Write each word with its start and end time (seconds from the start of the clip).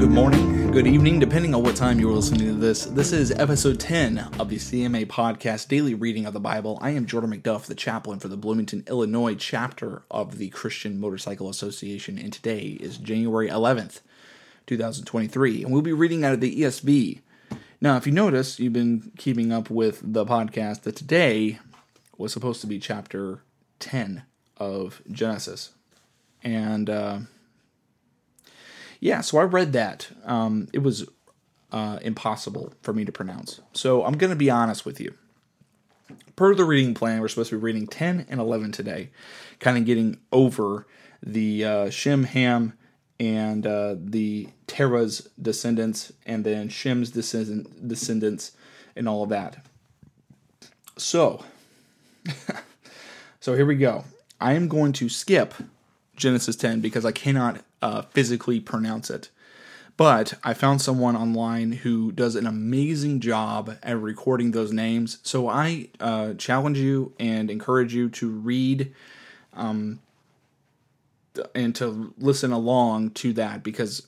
good 0.00 0.10
morning, 0.10 0.70
good 0.70 0.86
evening, 0.86 1.18
depending 1.18 1.54
on 1.54 1.62
what 1.62 1.76
time 1.76 2.00
you're 2.00 2.10
listening 2.10 2.46
to 2.46 2.54
this. 2.54 2.86
This 2.86 3.12
is 3.12 3.32
episode 3.32 3.78
10 3.78 4.16
of 4.38 4.48
the 4.48 4.56
CMA 4.56 5.04
podcast, 5.04 5.68
daily 5.68 5.92
reading 5.92 6.24
of 6.24 6.32
the 6.32 6.40
Bible. 6.40 6.78
I 6.80 6.92
am 6.92 7.04
Jordan 7.04 7.30
McDuff, 7.30 7.66
the 7.66 7.74
chaplain 7.74 8.18
for 8.18 8.28
the 8.28 8.38
Bloomington, 8.38 8.82
Illinois 8.88 9.34
chapter 9.34 10.00
of 10.10 10.38
the 10.38 10.48
Christian 10.48 10.98
Motorcycle 10.98 11.50
Association, 11.50 12.16
and 12.16 12.32
today 12.32 12.78
is 12.80 12.96
January 12.96 13.50
11th, 13.50 14.00
2023, 14.66 15.64
and 15.64 15.70
we'll 15.70 15.82
be 15.82 15.92
reading 15.92 16.24
out 16.24 16.32
of 16.32 16.40
the 16.40 16.62
ESV. 16.62 17.20
Now, 17.82 17.98
if 17.98 18.06
you 18.06 18.12
notice, 18.12 18.58
you've 18.58 18.72
been 18.72 19.12
keeping 19.18 19.52
up 19.52 19.68
with 19.68 20.00
the 20.02 20.24
podcast 20.24 20.84
that 20.84 20.96
today 20.96 21.58
was 22.16 22.32
supposed 22.32 22.62
to 22.62 22.66
be 22.66 22.78
chapter 22.78 23.42
10 23.80 24.22
of 24.56 25.02
Genesis. 25.10 25.72
And, 26.42 26.88
uh, 26.88 27.18
yeah, 29.00 29.22
so 29.22 29.38
I 29.38 29.44
read 29.44 29.72
that. 29.72 30.08
Um, 30.24 30.68
it 30.72 30.80
was 30.80 31.06
uh, 31.72 31.98
impossible 32.02 32.74
for 32.82 32.92
me 32.92 33.04
to 33.04 33.12
pronounce. 33.12 33.60
So 33.72 34.04
I'm 34.04 34.16
going 34.16 34.30
to 34.30 34.36
be 34.36 34.50
honest 34.50 34.84
with 34.84 35.00
you. 35.00 35.14
Per 36.36 36.54
the 36.54 36.64
reading 36.64 36.94
plan, 36.94 37.20
we're 37.20 37.28
supposed 37.28 37.50
to 37.50 37.56
be 37.56 37.62
reading 37.62 37.86
10 37.86 38.26
and 38.28 38.40
11 38.40 38.72
today, 38.72 39.10
kind 39.58 39.78
of 39.78 39.84
getting 39.84 40.18
over 40.32 40.86
the 41.22 41.64
uh, 41.64 41.90
Shem, 41.90 42.24
Ham, 42.24 42.74
and 43.18 43.66
uh, 43.66 43.96
the 43.98 44.48
Terah's 44.66 45.28
descendants, 45.40 46.12
and 46.24 46.44
then 46.44 46.68
Shem's 46.68 47.10
descendant, 47.10 47.86
descendants, 47.86 48.52
and 48.96 49.08
all 49.08 49.22
of 49.22 49.28
that. 49.28 49.64
So, 50.96 51.44
so 53.40 53.54
here 53.54 53.66
we 53.66 53.76
go. 53.76 54.04
I 54.40 54.54
am 54.54 54.68
going 54.68 54.92
to 54.94 55.08
skip 55.08 55.54
Genesis 56.16 56.56
10 56.56 56.80
because 56.80 57.04
I 57.04 57.12
cannot 57.12 57.60
uh, 57.82 58.02
physically 58.02 58.60
pronounce 58.60 59.10
it. 59.10 59.30
But 59.96 60.34
I 60.42 60.54
found 60.54 60.80
someone 60.80 61.14
online 61.14 61.72
who 61.72 62.10
does 62.10 62.34
an 62.34 62.46
amazing 62.46 63.20
job 63.20 63.76
at 63.82 64.00
recording 64.00 64.52
those 64.52 64.72
names. 64.72 65.18
So 65.22 65.46
I 65.46 65.88
uh, 66.00 66.34
challenge 66.34 66.78
you 66.78 67.12
and 67.20 67.50
encourage 67.50 67.92
you 67.92 68.08
to 68.08 68.30
read 68.30 68.94
um, 69.52 70.00
and 71.54 71.74
to 71.76 72.14
listen 72.16 72.50
along 72.50 73.10
to 73.10 73.34
that 73.34 73.62
because 73.62 74.06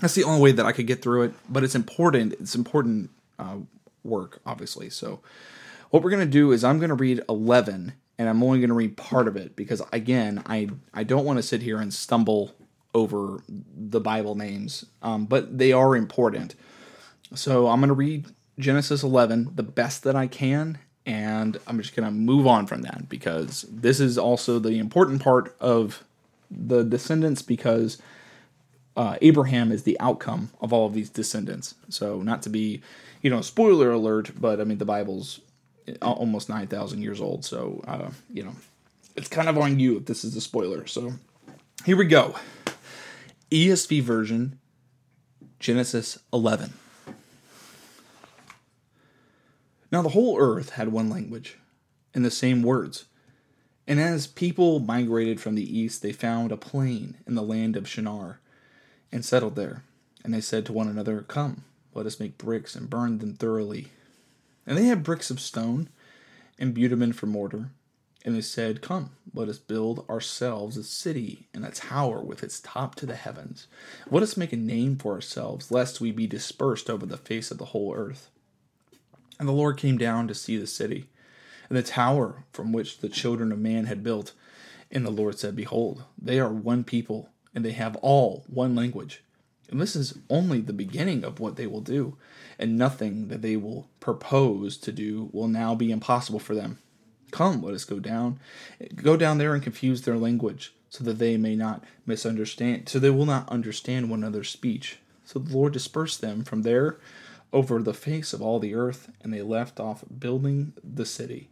that's 0.00 0.14
the 0.14 0.24
only 0.24 0.40
way 0.40 0.52
that 0.52 0.66
I 0.66 0.72
could 0.72 0.88
get 0.88 1.00
through 1.00 1.22
it. 1.22 1.34
But 1.48 1.62
it's 1.62 1.76
important. 1.76 2.32
It's 2.40 2.56
important 2.56 3.10
uh, 3.38 3.58
work, 4.02 4.40
obviously. 4.44 4.90
So 4.90 5.20
what 5.90 6.02
we're 6.02 6.10
going 6.10 6.26
to 6.26 6.32
do 6.32 6.50
is 6.50 6.64
I'm 6.64 6.78
going 6.78 6.88
to 6.88 6.96
read 6.96 7.22
11 7.28 7.92
and 8.18 8.28
I'm 8.28 8.42
only 8.42 8.58
going 8.58 8.70
to 8.70 8.74
read 8.74 8.96
part 8.96 9.28
of 9.28 9.36
it 9.36 9.54
because 9.54 9.80
again, 9.92 10.42
I 10.46 10.70
I 10.92 11.04
don't 11.04 11.24
want 11.24 11.38
to 11.38 11.42
sit 11.42 11.62
here 11.62 11.78
and 11.78 11.94
stumble 11.94 12.54
over 12.94 13.42
the 13.48 14.00
Bible 14.00 14.36
names, 14.36 14.86
um, 15.02 15.26
but 15.26 15.58
they 15.58 15.72
are 15.72 15.96
important. 15.96 16.54
So 17.34 17.66
I'm 17.66 17.80
going 17.80 17.88
to 17.88 17.94
read 17.94 18.26
Genesis 18.58 19.02
11 19.02 19.52
the 19.56 19.62
best 19.62 20.04
that 20.04 20.14
I 20.14 20.28
can, 20.28 20.78
and 21.04 21.58
I'm 21.66 21.80
just 21.80 21.96
going 21.96 22.06
to 22.06 22.14
move 22.14 22.46
on 22.46 22.66
from 22.66 22.82
that 22.82 23.08
because 23.08 23.66
this 23.68 24.00
is 24.00 24.16
also 24.16 24.58
the 24.58 24.78
important 24.78 25.22
part 25.22 25.54
of 25.60 26.04
the 26.50 26.84
descendants 26.84 27.42
because 27.42 28.00
uh, 28.96 29.16
Abraham 29.20 29.72
is 29.72 29.82
the 29.82 29.98
outcome 29.98 30.50
of 30.60 30.72
all 30.72 30.86
of 30.86 30.94
these 30.94 31.10
descendants. 31.10 31.74
So 31.88 32.22
not 32.22 32.42
to 32.42 32.48
be, 32.48 32.80
you 33.22 33.30
know, 33.30 33.40
spoiler 33.40 33.90
alert, 33.90 34.30
but 34.40 34.60
I 34.60 34.64
mean 34.64 34.78
the 34.78 34.84
Bible's 34.84 35.40
almost 36.00 36.48
9,000 36.48 37.02
years 37.02 37.20
old. 37.20 37.44
So, 37.44 37.82
uh, 37.88 38.10
you 38.32 38.44
know, 38.44 38.54
it's 39.16 39.28
kind 39.28 39.48
of 39.48 39.58
on 39.58 39.80
you 39.80 39.96
if 39.96 40.06
this 40.06 40.24
is 40.24 40.36
a 40.36 40.40
spoiler. 40.40 40.86
So, 40.86 41.12
here 41.84 41.96
we 41.96 42.06
go 42.06 42.34
ESV 43.50 44.02
version, 44.02 44.58
Genesis 45.58 46.18
11. 46.32 46.72
Now, 49.92 50.02
the 50.02 50.10
whole 50.10 50.38
earth 50.38 50.70
had 50.70 50.88
one 50.88 51.08
language 51.08 51.58
and 52.14 52.24
the 52.24 52.30
same 52.30 52.62
words. 52.62 53.04
And 53.86 54.00
as 54.00 54.26
people 54.26 54.80
migrated 54.80 55.40
from 55.40 55.54
the 55.54 55.78
east, 55.78 56.02
they 56.02 56.12
found 56.12 56.50
a 56.50 56.56
plain 56.56 57.18
in 57.26 57.34
the 57.34 57.42
land 57.42 57.76
of 57.76 57.88
Shinar 57.88 58.40
and 59.12 59.24
settled 59.24 59.56
there. 59.56 59.82
And 60.24 60.32
they 60.32 60.40
said 60.40 60.64
to 60.66 60.72
one 60.72 60.88
another, 60.88 61.22
Come, 61.22 61.64
let 61.92 62.06
us 62.06 62.18
make 62.18 62.38
bricks 62.38 62.74
and 62.74 62.88
burn 62.88 63.18
them 63.18 63.34
thoroughly. 63.34 63.88
And 64.66 64.78
they 64.78 64.86
had 64.86 65.02
bricks 65.02 65.30
of 65.30 65.38
stone 65.38 65.90
and 66.58 66.72
bitumen 66.72 67.12
for 67.12 67.26
mortar. 67.26 67.70
And 68.24 68.34
they 68.34 68.40
said, 68.40 68.80
Come, 68.80 69.10
let 69.34 69.48
us 69.48 69.58
build 69.58 70.08
ourselves 70.08 70.76
a 70.76 70.84
city 70.84 71.48
and 71.52 71.64
a 71.64 71.70
tower 71.70 72.22
with 72.22 72.42
its 72.42 72.60
top 72.60 72.94
to 72.96 73.06
the 73.06 73.16
heavens. 73.16 73.66
Let 74.10 74.22
us 74.22 74.36
make 74.36 74.52
a 74.52 74.56
name 74.56 74.96
for 74.96 75.12
ourselves, 75.12 75.70
lest 75.70 76.00
we 76.00 76.10
be 76.10 76.26
dispersed 76.26 76.88
over 76.88 77.04
the 77.04 77.18
face 77.18 77.50
of 77.50 77.58
the 77.58 77.66
whole 77.66 77.94
earth. 77.94 78.30
And 79.38 79.46
the 79.46 79.52
Lord 79.52 79.76
came 79.76 79.98
down 79.98 80.26
to 80.28 80.34
see 80.34 80.56
the 80.56 80.66
city, 80.66 81.10
and 81.68 81.76
the 81.76 81.82
tower 81.82 82.44
from 82.52 82.72
which 82.72 82.98
the 82.98 83.08
children 83.10 83.52
of 83.52 83.58
man 83.58 83.86
had 83.86 84.02
built. 84.02 84.32
And 84.90 85.04
the 85.04 85.10
Lord 85.10 85.38
said, 85.38 85.54
Behold, 85.54 86.04
they 86.16 86.40
are 86.40 86.52
one 86.52 86.84
people, 86.84 87.28
and 87.54 87.64
they 87.64 87.72
have 87.72 87.96
all 87.96 88.44
one 88.46 88.74
language. 88.74 89.22
And 89.70 89.80
this 89.80 89.96
is 89.96 90.18
only 90.30 90.60
the 90.60 90.72
beginning 90.72 91.24
of 91.24 91.40
what 91.40 91.56
they 91.56 91.66
will 91.66 91.80
do, 91.80 92.16
and 92.58 92.78
nothing 92.78 93.28
that 93.28 93.42
they 93.42 93.56
will 93.56 93.88
propose 94.00 94.76
to 94.78 94.92
do 94.92 95.28
will 95.32 95.48
now 95.48 95.74
be 95.74 95.90
impossible 95.90 96.38
for 96.38 96.54
them. 96.54 96.78
Come, 97.34 97.62
let 97.62 97.74
us 97.74 97.84
go 97.84 97.98
down, 97.98 98.38
go 98.94 99.16
down 99.16 99.38
there 99.38 99.54
and 99.54 99.62
confuse 99.62 100.02
their 100.02 100.16
language, 100.16 100.72
so 100.88 101.02
that 101.02 101.18
they 101.18 101.36
may 101.36 101.56
not 101.56 101.82
misunderstand, 102.06 102.88
so 102.88 103.00
they 103.00 103.10
will 103.10 103.26
not 103.26 103.48
understand 103.48 104.08
one 104.08 104.20
another's 104.20 104.50
speech. 104.50 104.98
So 105.24 105.40
the 105.40 105.52
Lord 105.52 105.72
dispersed 105.72 106.20
them 106.20 106.44
from 106.44 106.62
there 106.62 106.96
over 107.52 107.82
the 107.82 107.92
face 107.92 108.32
of 108.32 108.40
all 108.40 108.60
the 108.60 108.76
earth, 108.76 109.10
and 109.20 109.34
they 109.34 109.42
left 109.42 109.80
off 109.80 110.04
building 110.16 110.74
the 110.84 111.04
city. 111.04 111.48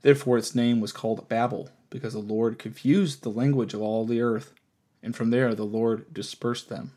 Therefore 0.00 0.38
its 0.38 0.54
name 0.54 0.80
was 0.80 0.90
called 0.90 1.28
Babel, 1.28 1.68
because 1.90 2.14
the 2.14 2.20
Lord 2.20 2.58
confused 2.58 3.22
the 3.22 3.28
language 3.28 3.74
of 3.74 3.82
all 3.82 4.06
the 4.06 4.22
earth, 4.22 4.54
and 5.02 5.14
from 5.14 5.28
there 5.28 5.54
the 5.54 5.64
Lord 5.64 6.14
dispersed 6.14 6.70
them 6.70 6.92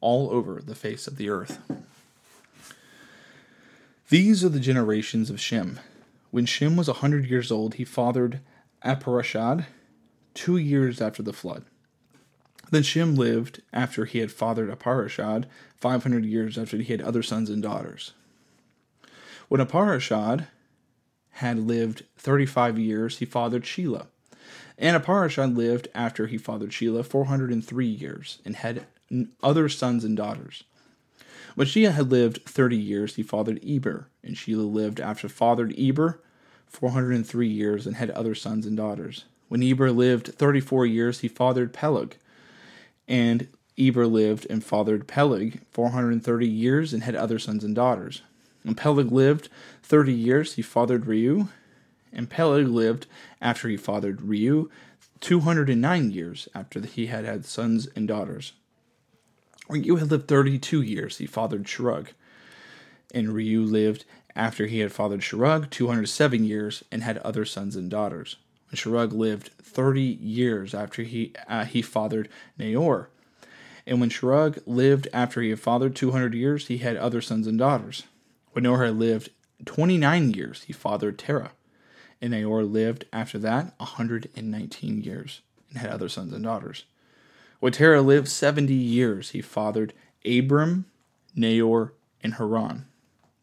all 0.00 0.28
over 0.30 0.60
the 0.60 0.74
face 0.74 1.06
of 1.06 1.18
the 1.18 1.30
earth. 1.30 1.60
These 4.08 4.42
are 4.42 4.48
the 4.48 4.58
generations 4.58 5.30
of 5.30 5.40
Shem. 5.40 5.78
When 6.34 6.46
Shem 6.46 6.74
was 6.74 6.88
a 6.88 6.94
hundred 6.94 7.30
years 7.30 7.52
old, 7.52 7.74
he 7.74 7.84
fathered 7.84 8.40
Aparashad 8.84 9.66
two 10.34 10.56
years 10.56 11.00
after 11.00 11.22
the 11.22 11.32
flood. 11.32 11.64
Then 12.72 12.82
Shem 12.82 13.14
lived 13.14 13.62
after 13.72 14.04
he 14.04 14.18
had 14.18 14.32
fathered 14.32 14.68
Aparashad 14.68 15.44
five 15.76 16.02
hundred 16.02 16.24
years 16.24 16.58
after 16.58 16.78
he 16.78 16.90
had 16.90 17.00
other 17.00 17.22
sons 17.22 17.50
and 17.50 17.62
daughters. 17.62 18.14
When 19.48 19.60
Aparashad 19.60 20.48
had 21.34 21.60
lived 21.60 22.02
thirty 22.16 22.46
five 22.46 22.80
years, 22.80 23.18
he 23.18 23.24
fathered 23.24 23.62
Shelah. 23.62 24.08
And 24.76 25.00
Aparashad 25.00 25.56
lived 25.56 25.86
after 25.94 26.26
he 26.26 26.36
fathered 26.36 26.70
Shelah 26.70 27.06
four 27.06 27.26
hundred 27.26 27.52
and 27.52 27.64
three 27.64 27.86
years, 27.86 28.38
and 28.44 28.56
had 28.56 28.86
other 29.40 29.68
sons 29.68 30.02
and 30.02 30.16
daughters. 30.16 30.64
When 31.54 31.68
Shelah 31.68 31.92
had 31.92 32.10
lived 32.10 32.42
thirty 32.44 32.76
years, 32.76 33.14
he 33.14 33.22
fathered 33.22 33.64
Eber, 33.64 34.08
and 34.24 34.34
Shelah 34.34 34.68
lived 34.68 34.98
after 34.98 35.28
fathered 35.28 35.72
Eber 35.78 36.20
four 36.74 36.90
hundred 36.90 37.14
and 37.14 37.26
three 37.26 37.48
years, 37.48 37.86
and 37.86 37.96
had 37.96 38.10
other 38.10 38.34
sons 38.34 38.66
and 38.66 38.76
daughters. 38.76 39.24
When 39.48 39.62
Eber 39.62 39.90
lived 39.92 40.34
thirty 40.34 40.60
four 40.60 40.84
years, 40.84 41.20
he 41.20 41.28
fathered 41.28 41.72
Peleg, 41.72 42.16
and 43.06 43.48
Eber 43.78 44.06
lived 44.06 44.46
and 44.50 44.62
fathered 44.62 45.06
Peleg 45.06 45.60
four 45.70 45.90
hundred 45.90 46.12
and 46.12 46.24
thirty 46.24 46.48
years, 46.48 46.92
and 46.92 47.04
had 47.04 47.14
other 47.14 47.38
sons 47.38 47.62
and 47.64 47.74
daughters. 47.74 48.22
When 48.62 48.74
Peleg 48.74 49.12
lived 49.12 49.48
thirty 49.82 50.12
years, 50.12 50.54
he 50.54 50.62
fathered 50.62 51.04
Reu, 51.04 51.48
and 52.12 52.28
Peleg 52.28 52.66
lived 52.66 53.06
after 53.40 53.68
he 53.68 53.76
fathered 53.76 54.18
Reu 54.18 54.68
two 55.20 55.40
hundred 55.40 55.70
and 55.70 55.80
nine 55.80 56.10
years 56.10 56.48
after 56.54 56.80
he 56.80 57.06
had 57.06 57.24
had 57.24 57.44
sons 57.44 57.88
and 57.94 58.08
daughters. 58.08 58.52
Reu 59.68 59.98
had 59.98 60.10
lived 60.10 60.28
32 60.28 60.82
years. 60.82 61.18
He 61.18 61.26
fathered 61.26 61.64
Serug. 61.64 62.08
And 63.14 63.28
Reu 63.28 63.70
lived 63.70 64.04
after 64.36 64.66
he 64.66 64.80
had 64.80 64.92
fathered 64.92 65.20
Serug 65.20 65.70
207 65.70 66.44
years 66.44 66.82
and 66.90 67.02
had 67.02 67.18
other 67.18 67.44
sons 67.44 67.76
and 67.76 67.88
daughters. 67.88 68.36
And 68.70 68.78
Serug 68.78 69.12
lived 69.12 69.50
30 69.62 70.02
years 70.02 70.74
after 70.74 71.02
he, 71.02 71.32
uh, 71.48 71.64
he 71.64 71.80
fathered 71.80 72.28
Nahor. 72.58 73.08
And 73.86 74.00
when 74.00 74.10
Serug 74.10 74.60
lived 74.66 75.06
after 75.12 75.40
he 75.40 75.50
had 75.50 75.60
fathered 75.60 75.94
200 75.94 76.34
years, 76.34 76.66
he 76.66 76.78
had 76.78 76.96
other 76.96 77.20
sons 77.20 77.46
and 77.46 77.58
daughters. 77.58 78.02
When 78.52 78.64
Nahor 78.64 78.84
had 78.84 78.96
lived 78.96 79.30
29 79.64 80.30
years, 80.32 80.64
he 80.64 80.72
fathered 80.72 81.18
Terah. 81.18 81.52
And 82.20 82.32
Nahor 82.32 82.64
lived 82.64 83.04
after 83.12 83.38
that 83.38 83.74
119 83.78 85.02
years 85.02 85.42
and 85.68 85.78
had 85.78 85.90
other 85.90 86.08
sons 86.08 86.32
and 86.32 86.42
daughters. 86.42 86.84
When 87.60 87.72
Terah 87.72 88.02
lived 88.02 88.28
70 88.28 88.74
years, 88.74 89.30
he 89.30 89.40
fathered 89.40 89.92
Abram, 90.24 90.86
Nahor, 91.36 91.92
and 92.22 92.34
Haran. 92.34 92.86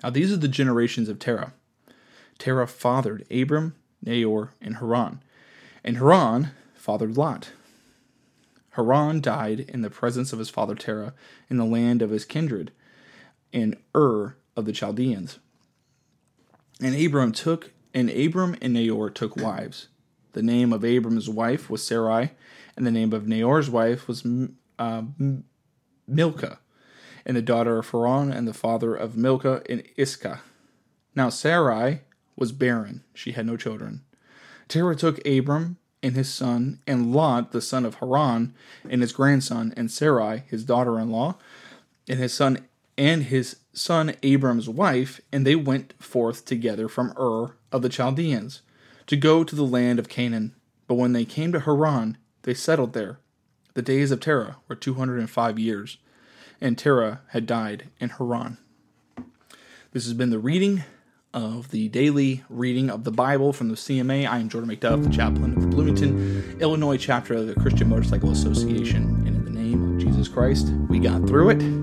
Now 0.03 0.09
these 0.09 0.31
are 0.31 0.38
the 0.38 0.48
generations 0.48 1.09
of 1.09 1.19
Terah. 1.19 1.53
Terah 2.38 2.68
fathered 2.68 3.25
Abram, 3.31 3.75
Nahor, 4.03 4.53
and 4.62 4.77
Haran. 4.77 5.21
And 5.83 5.98
Haran 5.98 6.51
fathered 6.74 7.18
Lot. 7.18 7.51
Haran 8.71 9.21
died 9.21 9.59
in 9.59 9.81
the 9.81 9.89
presence 9.89 10.31
of 10.31 10.39
his 10.39 10.50
father 10.50 10.75
Terah 10.75 11.13
in 11.50 11.57
the 11.57 11.65
land 11.65 12.01
of 12.01 12.09
his 12.09 12.25
kindred, 12.25 12.71
in 13.51 13.77
Ur 13.95 14.38
of 14.56 14.65
the 14.65 14.71
Chaldeans. 14.71 15.39
And 16.81 16.95
Abram 16.95 17.31
took 17.31 17.74
and 17.94 18.09
Abram 18.09 18.56
and 18.62 18.74
Nahor 18.74 19.09
took 19.09 19.36
wives. 19.36 19.88
The 20.33 20.42
name 20.42 20.71
of 20.71 20.86
Abram's 20.86 21.30
wife 21.30 21.69
was 21.69 21.86
Sarai, 21.86 22.31
and 22.75 22.88
the 22.88 22.92
name 22.92 23.12
of 23.12 23.27
Nahor's 23.27 23.69
wife 23.69 24.07
was 24.07 24.25
uh, 24.80 25.03
Milcah, 26.07 26.59
and 27.25 27.38
the 27.38 27.41
daughter 27.41 27.77
of 27.77 27.89
Haran 27.89 28.31
and 28.31 28.47
the 28.47 28.53
father 28.53 28.95
of 28.95 29.18
Milcah 29.18 29.62
in 29.69 29.83
Iscah. 29.95 30.41
Now 31.15 31.29
Sarai 31.29 32.01
was 32.35 32.51
barren; 32.51 33.03
she 33.13 33.33
had 33.33 33.45
no 33.45 33.57
children. 33.57 34.01
Terah 34.68 34.95
took 34.95 35.25
Abram 35.27 35.77
and 36.03 36.15
his 36.15 36.33
son, 36.33 36.79
and 36.88 37.13
Lot 37.13 37.51
the 37.51 37.62
son 37.62 37.85
of 37.85 37.95
Haran, 37.95 38.53
and 38.89 39.01
his 39.01 39.12
grandson, 39.12 39.73
and 39.77 39.91
Sarai 39.91 40.44
his 40.47 40.63
daughter-in-law, 40.63 41.35
and 42.07 42.19
his 42.19 42.33
son 42.33 42.65
and 42.97 43.24
his 43.24 43.57
son 43.74 44.13
Abram's 44.24 44.67
wife, 44.67 45.21
and 45.31 45.45
they 45.45 45.56
went 45.56 45.94
forth 46.01 46.45
together 46.45 46.88
from 46.88 47.13
Ur 47.17 47.56
of 47.71 47.81
the 47.81 47.89
Chaldeans 47.89 48.62
to 49.07 49.15
go 49.15 49.44
to 49.44 49.56
the 49.56 49.65
land 49.65 50.00
of 50.00 50.09
Canaan. 50.09 50.53
But 50.88 50.95
when 50.95 51.13
they 51.13 51.25
came 51.25 51.51
to 51.51 51.62
Haran, 51.62 52.17
they 52.44 52.53
settled 52.53 52.94
there. 52.94 53.19
The 53.74 53.81
days 53.81 54.12
of 54.12 54.19
Terah 54.19 54.57
were 54.67 54.75
205 54.75 55.57
years, 55.57 55.97
and 56.61 56.77
Terah 56.77 57.21
had 57.29 57.45
died 57.45 57.89
in 57.99 58.09
Haran. 58.09 58.57
This 59.91 60.05
has 60.05 60.13
been 60.13 60.29
the 60.29 60.39
reading 60.39 60.83
of 61.33 61.71
the 61.71 61.89
daily 61.89 62.43
reading 62.49 62.89
of 62.89 63.03
the 63.03 63.11
Bible 63.11 63.51
from 63.51 63.69
the 63.69 63.75
CMA. 63.75 64.29
I 64.29 64.39
am 64.39 64.49
Jordan 64.49 64.69
McDuff, 64.69 65.03
the 65.03 65.09
chaplain 65.09 65.53
of 65.55 65.61
the 65.61 65.67
Bloomington, 65.67 66.57
Illinois 66.61 66.97
chapter 66.97 67.33
of 67.33 67.47
the 67.47 67.55
Christian 67.55 67.89
Motorcycle 67.89 68.31
Association. 68.31 69.03
And 69.25 69.29
in 69.29 69.45
the 69.45 69.51
name 69.51 69.95
of 69.95 70.01
Jesus 70.01 70.27
Christ, 70.27 70.67
we 70.89 70.99
got 70.99 71.27
through 71.27 71.49
it 71.49 71.80